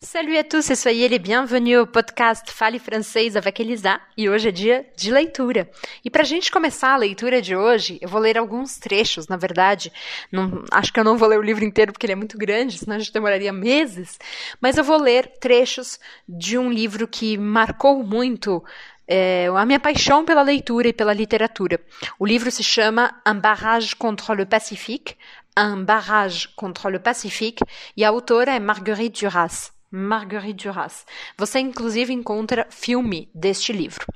[0.00, 4.48] Salut a todos e soyez les bienvenus ao podcast Fale Francês avec Elisa e hoje
[4.48, 5.68] é dia de leitura.
[6.04, 9.36] E para a gente começar a leitura de hoje, eu vou ler alguns trechos, na
[9.36, 9.92] verdade.
[10.30, 12.78] Não, acho que eu não vou ler o livro inteiro porque ele é muito grande,
[12.78, 14.20] senão a gente demoraria meses.
[14.60, 18.62] Mas eu vou ler trechos de um livro que marcou muito
[19.08, 21.80] é, a minha paixão pela leitura e pela literatura.
[22.20, 25.16] O livro se chama Un barrage contre le Pacifique,
[25.58, 27.64] Un barrage contre le Pacifique,
[27.96, 29.76] e a autora é Marguerite Duras.
[29.90, 31.06] Marguerite Duras.
[31.36, 34.06] Você inclusive encontra filme deste livro.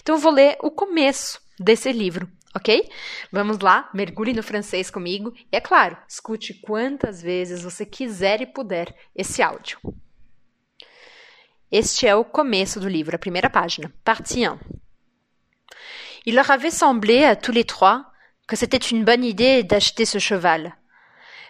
[0.00, 2.88] Então eu vou ler o começo desse livro, ok?
[3.30, 8.46] Vamos lá, mergulhe no francês comigo e é claro, escute quantas vezes você quiser e
[8.46, 9.78] puder esse áudio.
[11.70, 14.58] Este é o começo do livro, a primeira página, partie 1.
[16.26, 18.04] Il leur avait semblé à tous les trois
[18.46, 20.76] que c'était une bonne idée d'acheter ce cheval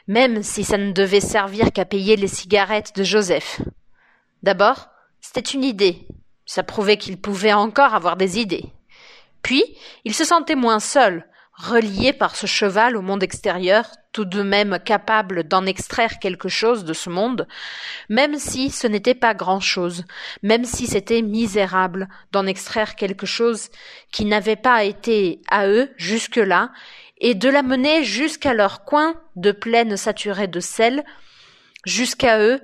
[0.09, 3.61] même si ça ne devait servir qu'à payer les cigarettes de Joseph.
[4.43, 4.89] D'abord,
[5.21, 6.07] c'était une idée.
[6.47, 8.73] Ça prouvait qu'il pouvait encore avoir des idées.
[9.43, 9.65] Puis,
[10.05, 14.79] il se sentait moins seul, relié par ce cheval au monde extérieur, tout de même
[14.85, 17.47] capable d'en extraire quelque chose de ce monde,
[18.09, 20.05] même si ce n'était pas grand-chose,
[20.43, 23.69] même si c'était misérable d'en extraire quelque chose
[24.11, 26.71] qui n'avait pas été à eux jusque-là
[27.21, 31.05] et de la mener jusqu'à leur coin de plaine saturée de sel,
[31.85, 32.61] jusqu'à eux,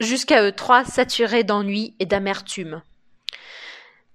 [0.00, 2.82] jusqu'à eux trois saturés d'ennui et d'amertume.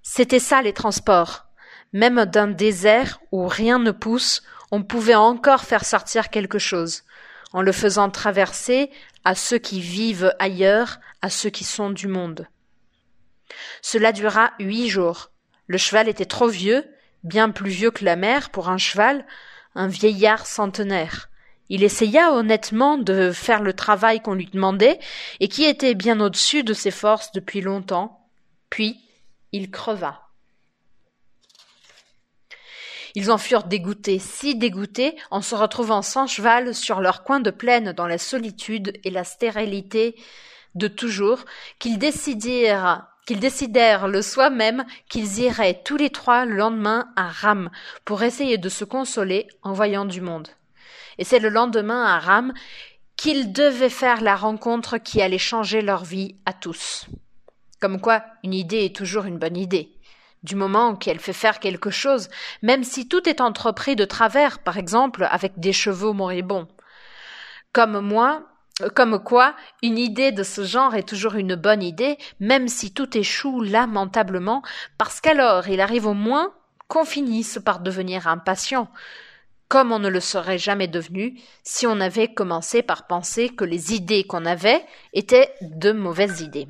[0.01, 1.45] C'était ça les transports.
[1.93, 7.03] Même d'un désert où rien ne pousse, on pouvait encore faire sortir quelque chose,
[7.53, 8.89] en le faisant traverser
[9.25, 12.47] à ceux qui vivent ailleurs, à ceux qui sont du monde.
[13.81, 15.31] Cela dura huit jours.
[15.67, 16.85] Le cheval était trop vieux,
[17.23, 19.25] bien plus vieux que la mer pour un cheval,
[19.75, 21.29] un vieillard centenaire.
[21.69, 24.99] Il essaya honnêtement de faire le travail qu'on lui demandait,
[25.39, 28.27] et qui était bien au-dessus de ses forces depuis longtemps.
[28.69, 28.99] Puis
[29.51, 30.27] il creva.
[33.15, 37.51] Ils en furent dégoûtés, si dégoûtés, en se retrouvant sans cheval sur leur coin de
[37.51, 40.15] plaine dans la solitude et la stérilité
[40.75, 41.43] de toujours,
[41.79, 47.29] qu'ils décidèrent qu'ils décidèrent le soir même qu'ils iraient tous les trois le lendemain à
[47.29, 47.69] Rame
[48.03, 50.49] pour essayer de se consoler en voyant du monde.
[51.17, 52.53] Et c'est le lendemain à Rame
[53.15, 57.05] qu'ils devaient faire la rencontre qui allait changer leur vie à tous.
[57.79, 59.95] Comme quoi, une idée est toujours une bonne idée.
[60.43, 62.27] Du moment qu'elle fait faire quelque chose,
[62.61, 66.67] même si tout est entrepris de travers, par exemple avec des chevaux moribonds.
[67.71, 68.43] Comme moi,
[68.89, 73.17] comme quoi, une idée de ce genre est toujours une bonne idée, même si tout
[73.17, 74.61] échoue lamentablement,
[74.97, 76.53] parce qu'alors il arrive au moins
[76.87, 78.89] qu'on finisse par devenir impatient,
[79.67, 83.93] comme on ne le serait jamais devenu si on avait commencé par penser que les
[83.93, 86.67] idées qu'on avait étaient de mauvaises idées.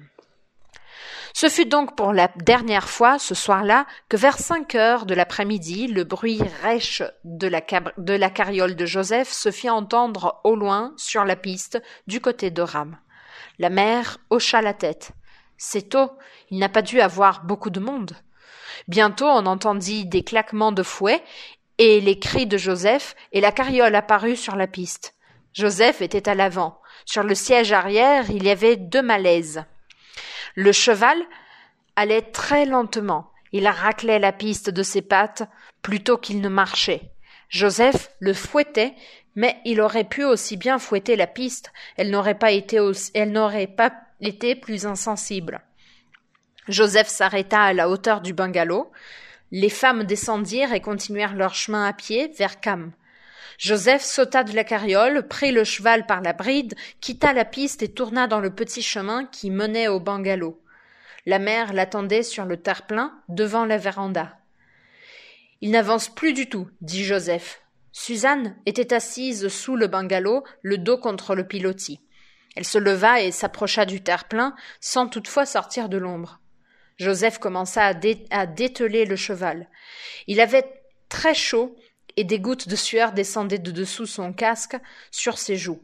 [1.33, 5.87] Ce fut donc pour la dernière fois ce soir-là que vers cinq heures de l'après-midi,
[5.87, 11.35] le bruit rêche de la, carriole de Joseph se fit entendre au loin sur la
[11.35, 12.97] piste du côté de Rame.
[13.59, 15.11] La mère hocha la tête.
[15.57, 16.11] C'est tôt,
[16.49, 18.13] il n'a pas dû avoir beaucoup de monde.
[18.87, 21.23] Bientôt on entendit des claquements de fouet
[21.77, 25.15] et les cris de Joseph, et la carriole apparut sur la piste.
[25.53, 26.79] Joseph était à l'avant.
[27.05, 29.63] Sur le siège arrière, il y avait deux malaises.
[30.56, 31.18] Le cheval
[31.96, 33.31] allait très lentement.
[33.52, 35.44] Il raclait la piste de ses pattes
[35.81, 37.12] plutôt qu'il ne marchait.
[37.50, 38.96] Joseph le fouettait,
[39.35, 42.79] mais il aurait pu aussi bien fouetter la piste, elle n'aurait pas été
[43.13, 43.91] elle n'aurait pas
[44.22, 45.62] été plus insensible.
[46.68, 48.91] Joseph s'arrêta à la hauteur du bungalow.
[49.52, 52.91] Les femmes descendirent et continuèrent leur chemin à pied vers Cam.
[53.61, 57.94] Joseph sauta de la carriole, prit le cheval par la bride, quitta la piste et
[57.94, 60.59] tourna dans le petit chemin qui menait au bungalow.
[61.27, 64.39] La mère l'attendait sur le terre-plein, devant la véranda.
[65.61, 67.61] Il n'avance plus du tout, dit Joseph.
[67.91, 72.01] Suzanne était assise sous le bungalow, le dos contre le pilotis.
[72.55, 76.40] Elle se leva et s'approcha du terre-plein, sans toutefois sortir de l'ombre.
[76.97, 77.93] Joseph commença à,
[78.31, 79.69] à dételer le cheval.
[80.25, 80.66] Il avait
[81.09, 81.75] très chaud
[82.17, 84.78] et des gouttes de sueur descendaient de dessous son casque
[85.11, 85.81] sur ses joues.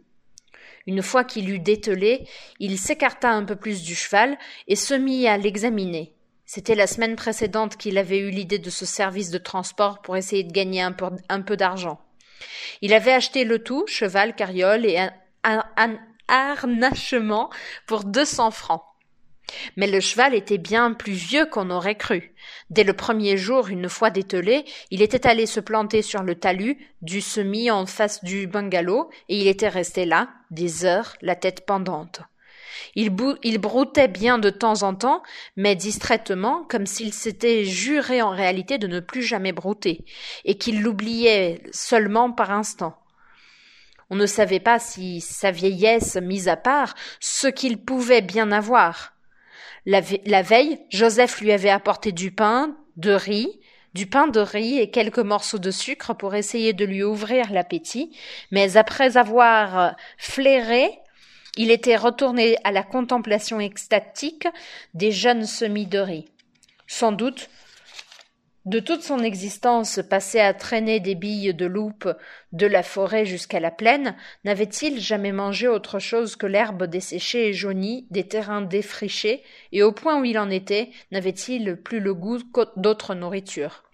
[0.85, 2.27] Une fois qu'il eut dételé,
[2.59, 4.37] il s'écarta un peu plus du cheval
[4.67, 6.13] et se mit à l'examiner.
[6.45, 10.45] C'était la semaine précédente qu'il avait eu l'idée de ce service de transport pour essayer
[10.45, 11.99] de gagner un peu, d'argent.
[12.81, 14.97] Il avait acheté le tout, cheval, carriole et
[15.43, 17.49] un harnachement
[17.85, 18.83] pour deux cents francs.
[19.75, 22.33] Mais le cheval était bien plus vieux qu'on aurait cru.
[22.69, 26.77] Dès le premier jour, une fois dételé, il était allé se planter sur le talus
[27.01, 31.65] du semis en face du bungalow, et il était resté là, des heures, la tête
[31.65, 32.21] pendante.
[32.95, 35.23] Il, il broutait bien de temps en temps,
[35.55, 40.05] mais distraitement, comme s'il s'était juré en réalité de ne plus jamais brouter,
[40.45, 42.97] et qu'il l'oubliait seulement par instant.
[44.09, 49.16] On ne savait pas si sa vieillesse mise à part, ce qu'il pouvait bien avoir.
[49.89, 50.01] La,
[50.41, 53.47] veille, Joseph lui avait apporté du pain, de riz,
[53.93, 58.13] du pain de riz et quelques morceaux de sucre pour essayer de lui ouvrir l'appétit,
[58.51, 60.89] mais après avoir flairé,
[61.55, 64.45] il était retourné à la contemplation extatique
[64.93, 66.25] des jeunes semis de riz.
[66.87, 67.49] Sans doute,
[68.67, 72.09] de toute son existence passée à traîner des billes de loupe
[72.51, 77.53] de la forêt jusqu'à la plaine, n'avait-il jamais mangé autre chose que l'herbe desséchée et
[77.53, 79.41] jaunie des terrains défrichés,
[79.71, 82.39] et au point où il en était, n'avait-il plus le goût
[82.75, 83.85] d'autre nourriture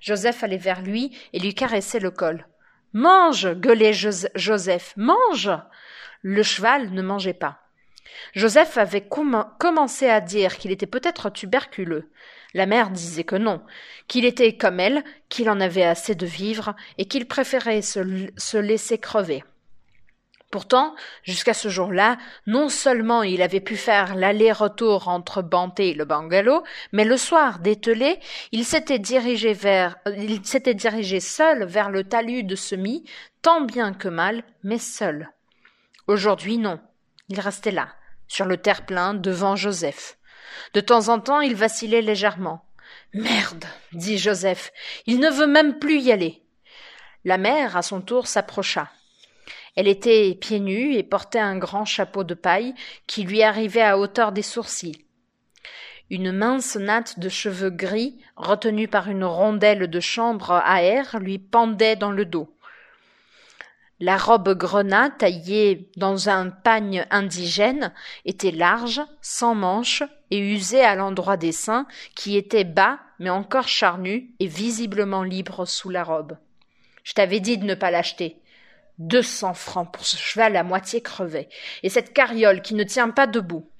[0.00, 2.46] Joseph allait vers lui et lui caressait le col.
[2.94, 4.94] Mange gueulait Joseph.
[4.96, 5.50] Mange
[6.22, 7.58] Le cheval ne mangeait pas.
[8.32, 12.08] Joseph avait commencé à dire qu'il était peut-être tuberculeux.
[12.56, 13.60] La mère disait que non,
[14.08, 18.96] qu'il était comme elle, qu'il en avait assez de vivre et qu'il préférait se laisser
[18.96, 19.44] crever.
[20.50, 22.16] Pourtant, jusqu'à ce jour-là,
[22.46, 26.62] non seulement il avait pu faire l'aller-retour entre Banté et le bungalow,
[26.92, 28.18] mais le soir dételé,
[28.52, 33.04] il s'était dirigé vers, il s'était dirigé seul vers le talus de semis,
[33.42, 35.28] tant bien que mal, mais seul.
[36.06, 36.80] Aujourd'hui, non.
[37.28, 37.88] Il restait là,
[38.28, 40.16] sur le terre-plein, devant Joseph.
[40.74, 42.64] De temps en temps, il vacillait légèrement.
[43.14, 44.72] Merde, dit Joseph,
[45.06, 46.42] il ne veut même plus y aller.
[47.24, 48.90] La mère, à son tour, s'approcha.
[49.74, 52.74] Elle était pieds nus et portait un grand chapeau de paille
[53.06, 55.04] qui lui arrivait à hauteur des sourcils.
[56.08, 61.38] Une mince natte de cheveux gris, retenue par une rondelle de chambre à air, lui
[61.38, 62.55] pendait dans le dos.
[63.98, 67.94] La robe grenat, taillée dans un pagne indigène,
[68.26, 73.68] était large, sans manches, et usée à l'endroit des seins, qui étaient bas, mais encore
[73.68, 76.36] charnus, et visiblement libres sous la robe.
[77.04, 78.38] Je t'avais dit de ne pas l'acheter.
[78.98, 81.48] Deux cents francs pour ce cheval à moitié crevé,
[81.82, 83.70] et cette carriole qui ne tient pas debout.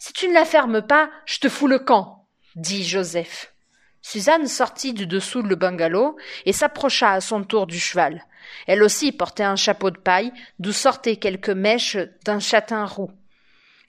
[0.00, 2.26] Si tu ne la fermes pas, je te fous le camp,
[2.56, 3.54] dit Joseph.
[4.02, 6.16] Suzanne sortit du dessous le bungalow
[6.46, 8.24] et s'approcha à son tour du cheval.
[8.66, 13.10] Elle aussi portait un chapeau de paille, d'où sortaient quelques mèches d'un châtain roux.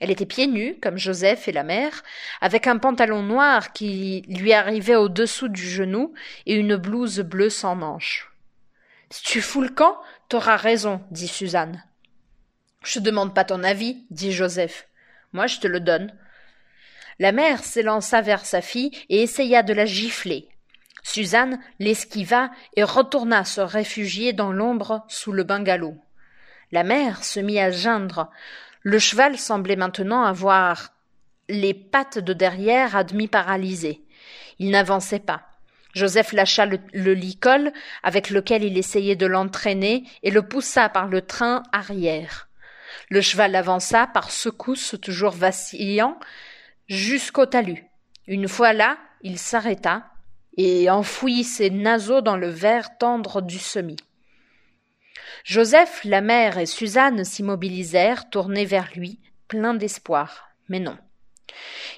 [0.00, 2.02] Elle était pieds nus, comme Joseph et la mère,
[2.40, 6.12] avec un pantalon noir qui lui arrivait au-dessous du genou
[6.44, 8.32] et une blouse bleue sans manches.
[9.10, 9.96] Si tu fous le camp,
[10.28, 11.84] t'auras raison, dit Suzanne.
[12.82, 14.88] Je te demande pas ton avis, dit Joseph.
[15.32, 16.12] Moi, je te le donne.
[17.18, 20.48] La mère s'élança vers sa fille et essaya de la gifler.
[21.02, 25.96] Suzanne l'esquiva et retourna se réfugier dans l'ombre sous le bungalow.
[26.70, 28.30] La mère se mit à geindre.
[28.82, 30.92] Le cheval semblait maintenant avoir
[31.48, 34.02] les pattes de derrière à demi paralysées.
[34.58, 35.42] Il n'avançait pas.
[35.94, 37.72] Joseph lâcha le, licol
[38.02, 42.48] avec lequel il essayait de l'entraîner et le poussa par le train arrière.
[43.10, 46.18] Le cheval avança par secousses toujours vacillant
[46.88, 47.84] jusqu'au talus.
[48.26, 50.11] Une fois là, il s'arrêta
[50.56, 53.96] et enfouit ses naseaux dans le verre tendre du semis.
[55.44, 59.18] Joseph, la mère et Suzanne s'immobilisèrent, tournés vers lui,
[59.48, 60.48] pleins d'espoir.
[60.68, 60.96] Mais non.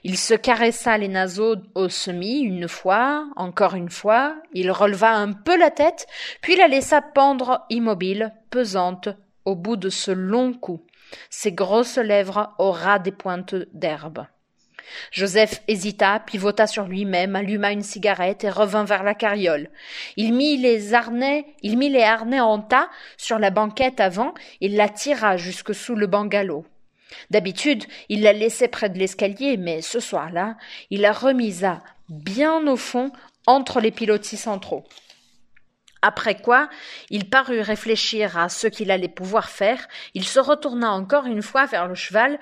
[0.02, 5.32] Il se caressa les naseaux au semis une fois, encore une fois, il releva un
[5.32, 6.06] peu la tête,
[6.40, 9.08] puis la laissa pendre immobile, pesante,
[9.44, 10.84] au bout de ce long cou,
[11.30, 14.26] ses grosses lèvres au ras des pointes d'herbe.
[15.10, 19.68] Joseph hésita, pivota sur lui-même, alluma une cigarette et revint vers la carriole.
[20.16, 24.68] Il mit les harnais, il mit les harnais en tas sur la banquette avant et
[24.68, 26.64] la tira jusque sous le bungalow.
[27.30, 30.56] D'habitude, il la laissait près de l'escalier, mais ce soir-là,
[30.90, 33.10] il la remisa bien au fond
[33.46, 34.84] entre les pilotis centraux.
[36.06, 36.68] Après quoi,
[37.08, 41.64] il parut réfléchir à ce qu'il allait pouvoir faire, il se retourna encore une fois
[41.64, 42.38] vers le cheval,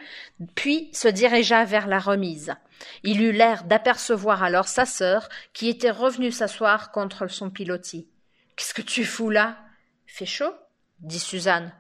[0.56, 2.56] puis se dirigea vers la remise.
[3.04, 8.08] Il eut l'air d'apercevoir alors sa sœur, qui était revenue s'asseoir contre son pilotis.
[8.56, 9.58] Qu'est-ce que tu fous là?
[10.06, 10.54] Fait chaud?
[10.98, 11.72] dit Suzanne.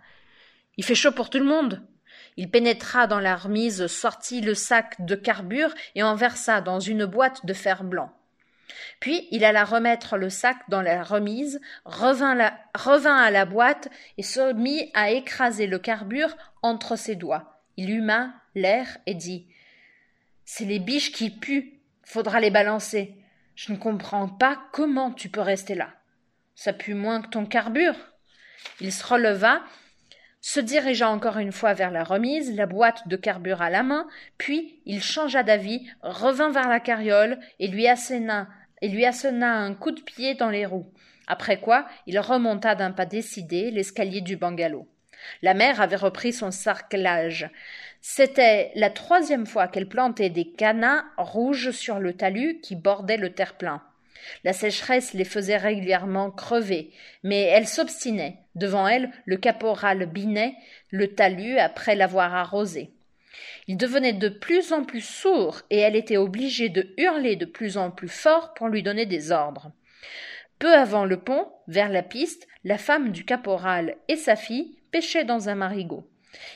[0.76, 1.84] Il fait chaud pour tout le monde.
[2.36, 7.06] Il pénétra dans la remise, sortit le sac de carbure et en versa dans une
[7.06, 8.16] boîte de fer blanc.
[9.00, 13.88] Puis il alla remettre le sac dans la remise, revint, à la boîte
[14.18, 17.60] et se mit à écraser le carbure entre ses doigts.
[17.76, 19.46] Il huma l'air et dit
[20.44, 21.80] C'est les biches qui puent.
[22.04, 23.14] Faudra les balancer.
[23.54, 25.90] Je ne comprends pas comment tu peux rester là.
[26.54, 27.96] Ça pue moins que ton carbure.
[28.80, 29.62] Il se releva
[30.42, 34.08] se dirigea encore une fois vers la remise, la boîte de carburant à la main,
[34.38, 38.48] puis il changea d'avis, revint vers la carriole et lui assena,
[38.82, 40.92] et lui assena un coup de pied dans les roues.
[41.26, 44.86] Après quoi, il remonta d'un pas décidé l'escalier du bungalow.
[45.40, 47.48] La mère avait repris son sarclage.
[48.00, 53.32] C'était la troisième fois qu'elle plantait des canas rouges sur le talus qui bordait le
[53.32, 53.82] terre-plein.
[54.44, 56.90] La sécheresse les faisait régulièrement crever,
[57.22, 58.38] mais elle s'obstinait.
[58.54, 60.54] Devant elle, le caporal Binet
[60.90, 62.90] le talus après l'avoir arrosé.
[63.66, 67.76] Il devenait de plus en plus sourd, et elle était obligée de hurler de plus
[67.76, 69.72] en plus fort pour lui donner des ordres.
[70.58, 75.24] Peu avant le pont, vers la piste, la femme du caporal et sa fille pêchaient
[75.24, 76.08] dans un marigot.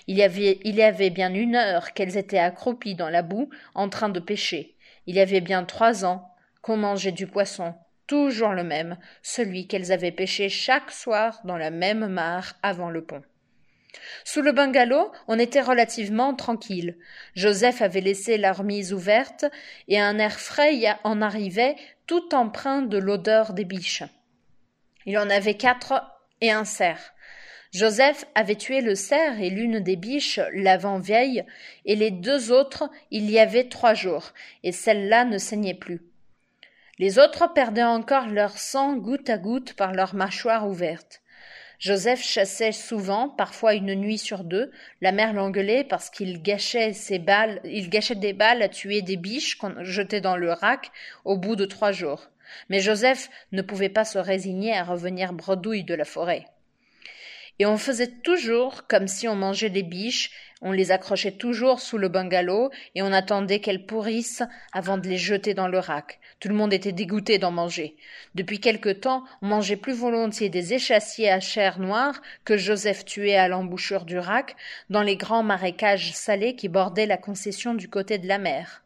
[0.06, 4.20] Il y avait, bien une heure qu'elles étaient accroupies dans la boue en train de
[4.20, 4.76] pêcher.
[5.06, 6.30] Il y avait bien trois ans
[6.62, 7.74] qu'on mangeait du poisson,
[8.06, 13.04] toujours le même, celui qu'elles avaient pêché chaque soir dans la même mare avant le
[13.04, 13.22] pont.
[14.24, 16.96] Sous le bungalow, on était relativement tranquille.
[17.34, 19.44] Joseph avait laissé la remise ouverte
[19.88, 21.76] et un air frais en arrivait,
[22.06, 24.04] tout empreint de l'odeur des biches.
[25.06, 26.02] Il en avait quatre
[26.40, 27.14] et un cerf.
[27.72, 31.44] Joseph avait tué le cerf et l'une des biches l'avant-veille,
[31.84, 36.00] et les deux autres il y avait trois jours, et celle-là ne saignait plus.
[36.98, 41.20] Les autres perdaient encore leur sang goutte à goutte par leur mâchoire ouverte.
[41.78, 44.70] Joseph chassait souvent, parfois une nuit sur deux.
[45.00, 49.16] La mère l'engueulait parce qu'il gâchait ses balles, il gâchait des balles à tuer des
[49.16, 50.90] biches qu'on jetait dans le rack
[51.24, 52.30] au bout de trois jours.
[52.70, 56.46] Mais Joseph ne pouvait pas se résigner à revenir bredouille de la forêt.
[57.58, 60.30] Et on faisait toujours comme si on mangeait des biches,
[60.62, 65.18] on les accrochait toujours sous le bungalow et on attendait qu'elles pourrissent avant de les
[65.18, 66.18] jeter dans le rack.
[66.40, 67.96] Tout le monde était dégoûté d'en manger.
[68.34, 73.36] Depuis quelque temps, on mangeait plus volontiers des échassiers à chair noire que Joseph tuait
[73.36, 74.56] à l'embouchure du rack
[74.90, 78.82] dans les grands marécages salés qui bordaient la concession du côté de la mer.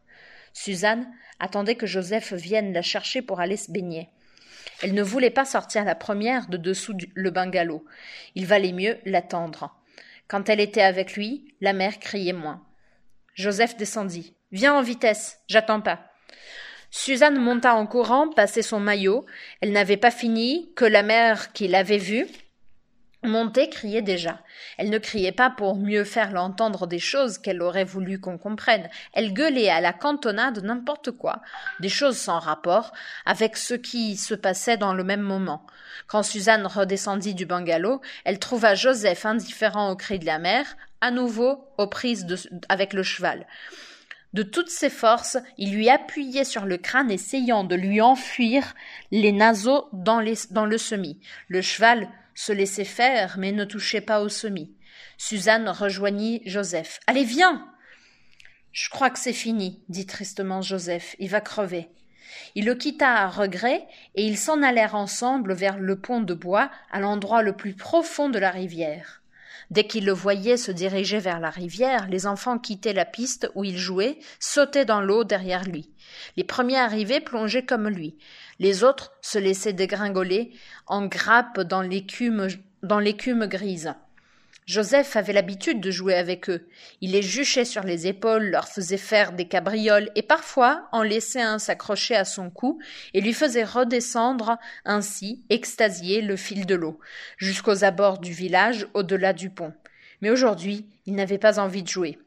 [0.53, 1.07] Suzanne
[1.39, 4.09] attendait que Joseph vienne la chercher pour aller se baigner.
[4.81, 7.85] Elle ne voulait pas sortir la première de dessous le bungalow.
[8.35, 9.75] Il valait mieux l'attendre.
[10.27, 12.63] Quand elle était avec lui, la mère criait moins.
[13.33, 14.33] Joseph descendit.
[14.51, 15.99] Viens en vitesse, j'attends pas.
[16.89, 19.25] Suzanne monta en courant, passait son maillot.
[19.61, 22.27] Elle n'avait pas fini que la mère qui l'avait vue
[23.23, 24.39] monter criait déjà.
[24.77, 28.89] Elle ne criait pas pour mieux faire l'entendre des choses qu'elle aurait voulu qu'on comprenne.
[29.13, 31.41] Elle gueulait à la cantonade n'importe quoi,
[31.79, 32.93] des choses sans rapport
[33.25, 35.65] avec ce qui se passait dans le même moment.
[36.07, 40.65] Quand Suzanne redescendit du bungalow, elle trouva Joseph indifférent aux cris de la mère,
[40.99, 42.25] à nouveau aux prises
[42.69, 43.45] avec le cheval.
[44.33, 48.75] De toutes ses forces, il lui appuyait sur le crâne, essayant de lui enfuir
[49.11, 51.19] les naseaux dans, dans le semis.
[51.49, 54.73] Le cheval se laissait faire, mais ne touchait pas au semis.
[55.17, 56.99] Suzanne rejoignit Joseph.
[57.07, 57.67] Allez, viens.
[58.71, 61.15] Je crois que c'est fini, dit tristement Joseph.
[61.19, 61.89] Il va crever.
[62.55, 63.85] Il le quitta à regret,
[64.15, 68.29] et ils s'en allèrent ensemble vers le pont de bois, à l'endroit le plus profond
[68.29, 69.20] de la rivière.
[69.71, 73.63] Dès qu'ils le voyaient se diriger vers la rivière, les enfants quittaient la piste où
[73.63, 75.89] ils jouaient, sautaient dans l'eau derrière lui.
[76.35, 78.17] Les premiers arrivés plongeaient comme lui.
[78.59, 80.51] Les autres se laissaient dégringoler
[80.87, 82.49] en grappe dans l'écume,
[82.83, 83.93] dans l'écume grise.
[84.67, 86.67] Joseph avait l'habitude de jouer avec eux.
[87.01, 91.41] Il les juchait sur les épaules, leur faisait faire des cabrioles et parfois en laissait
[91.41, 92.79] un s'accrocher à son cou
[93.13, 96.99] et lui faisait redescendre ainsi, extasié, le fil de l'eau,
[97.37, 99.73] jusqu'aux abords du village au-delà du pont.
[100.21, 102.19] Mais aujourd'hui, il n'avait pas envie de jouer.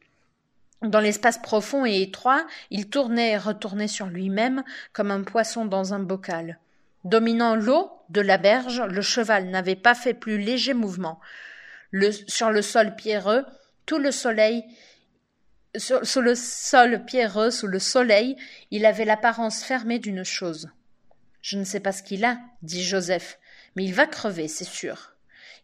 [0.82, 5.94] Dans l'espace profond et étroit, il tournait et retournait sur lui-même comme un poisson dans
[5.94, 6.58] un bocal.
[7.04, 11.20] Dominant l'eau de la berge, le cheval n'avait pas fait plus léger mouvement
[12.28, 13.44] sur le sol pierreux,
[13.86, 14.64] tout le soleil,
[15.76, 18.36] sur, le sol pierreux, sous le soleil,
[18.70, 20.70] il avait l'apparence fermée d'une chose.
[21.42, 23.38] Je ne sais pas ce qu'il a, dit Joseph,
[23.76, 25.14] mais il va crever, c'est sûr.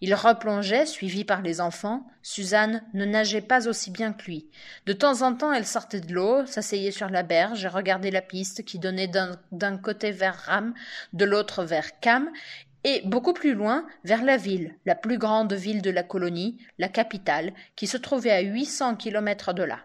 [0.03, 2.07] Il replongeait, suivi par les enfants.
[2.23, 4.49] Suzanne ne nageait pas aussi bien que lui.
[4.87, 8.23] De temps en temps, elle sortait de l'eau, s'asseyait sur la berge et regardait la
[8.23, 9.11] piste qui donnait
[9.53, 10.73] d'un côté vers Ram,
[11.13, 12.31] de l'autre vers Cam,
[12.85, 16.89] et beaucoup plus loin vers la ville, la plus grande ville de la colonie, la
[16.89, 19.81] capitale, qui se trouvait à huit cents kilomètres de là.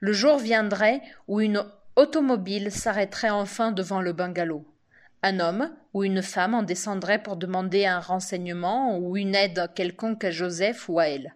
[0.00, 1.64] Le jour viendrait où une
[1.96, 4.64] automobile s'arrêterait enfin devant le bungalow.
[5.22, 10.24] Un homme ou une femme en descendrait pour demander un renseignement ou une aide quelconque
[10.24, 11.34] à Joseph ou à elle.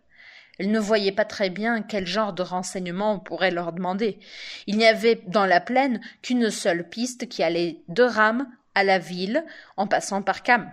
[0.58, 4.20] Elle ne voyait pas très bien quel genre de renseignement on pourrait leur demander.
[4.66, 8.99] Il n'y avait dans la plaine qu'une seule piste qui allait de Rame à la
[8.99, 9.45] ville
[9.76, 10.71] en passant par Cam.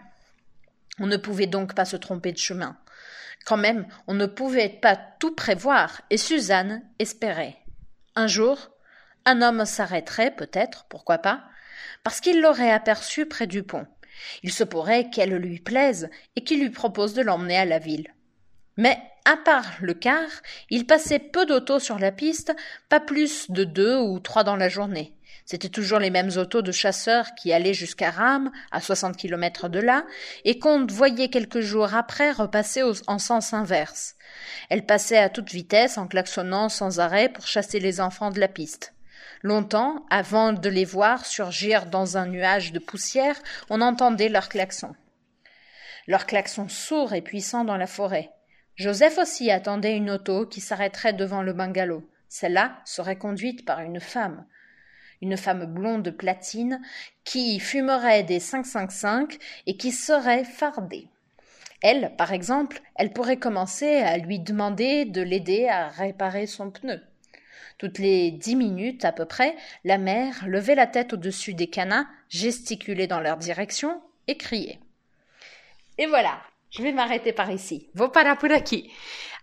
[0.99, 2.77] On ne pouvait donc pas se tromper de chemin.
[3.45, 7.57] Quand même, on ne pouvait pas tout prévoir, et Suzanne espérait.
[8.15, 8.69] Un jour,
[9.25, 11.43] un homme s'arrêterait, peut-être, pourquoi pas,
[12.03, 13.87] parce qu'il l'aurait aperçue près du pont.
[14.43, 18.13] Il se pourrait qu'elle lui plaise et qu'il lui propose de l'emmener à la ville.
[18.77, 20.27] Mais, à part le car,
[20.69, 22.55] il passait peu d'autos sur la piste,
[22.89, 25.13] pas plus de deux ou trois dans la journée.
[25.51, 29.79] C'étaient toujours les mêmes autos de chasseurs qui allaient jusqu'à Rame, à soixante kilomètres de
[29.79, 30.05] là,
[30.45, 34.15] et qu'on voyait quelques jours après repasser en sens inverse.
[34.69, 38.47] Elle passait à toute vitesse en klaxonnant sans arrêt pour chasser les enfants de la
[38.47, 38.93] piste.
[39.41, 43.35] Longtemps, avant de les voir surgir dans un nuage de poussière,
[43.69, 44.95] on entendait leurs klaxons.
[46.07, 48.29] Leurs klaxons sourds et puissants dans la forêt.
[48.77, 52.09] Joseph aussi attendait une auto qui s'arrêterait devant le bungalow.
[52.29, 54.45] Celle-là serait conduite par une femme
[55.21, 56.81] une femme blonde platine,
[57.23, 59.37] qui fumerait des 555
[59.67, 61.07] et qui serait fardée.
[61.81, 67.01] Elle, par exemple, elle pourrait commencer à lui demander de l'aider à réparer son pneu.
[67.77, 72.07] Toutes les dix minutes à peu près, la mère levait la tête au-dessus des canins,
[72.29, 74.79] gesticulait dans leur direction et criait.
[75.97, 77.89] Et voilà, je vais m'arrêter par ici.
[77.95, 78.11] Por
[78.51, 78.91] aqui.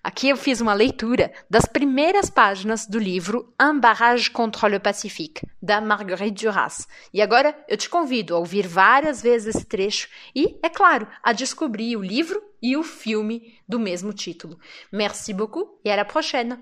[0.03, 5.47] Aqui eu fiz uma leitura das primeiras páginas do livro Un barrage contre le Pacifique,
[5.61, 6.87] da Marguerite Duras.
[7.13, 11.33] E agora eu te convido a ouvir várias vezes esse trecho e, é claro, a
[11.33, 14.59] descobrir o livro e o filme do mesmo título.
[14.93, 16.59] Merci beaucoup et à la prochaine!